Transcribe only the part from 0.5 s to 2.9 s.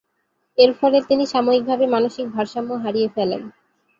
এর ফলে তিনি সাময়িকভাবে মানসিক ভারসাম্য